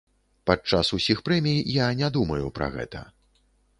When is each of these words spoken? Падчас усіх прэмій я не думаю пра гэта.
Падчас 0.49 0.89
усіх 0.97 1.21
прэмій 1.29 1.61
я 1.85 1.91
не 2.03 2.09
думаю 2.17 2.45
пра 2.59 2.67
гэта. 2.77 3.07